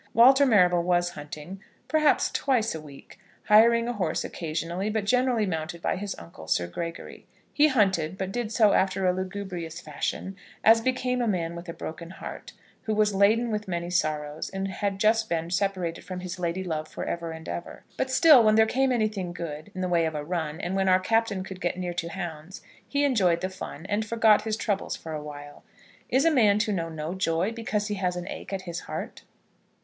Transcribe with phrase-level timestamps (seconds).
[0.15, 5.79] Walter Marrable was hunting, perhaps twice a week, hiring a horse occasionally, but generally mounted
[5.79, 7.27] by his uncle, Sir Gregory.
[7.53, 11.73] He hunted; but did so after a lugubrious fashion, as became a man with a
[11.73, 12.53] broken heart,
[12.85, 16.87] who was laden with many sorrows, and had just been separated from his lady love
[16.87, 17.83] for ever and ever.
[17.95, 20.89] But still, when there came anything good, in the way of a run, and when
[20.89, 24.95] our Captain could get near to hounds, he enjoyed the fun, and forgot his troubles
[24.95, 25.63] for a while.
[26.09, 29.21] Is a man to know no joy because he has an ache at his heart?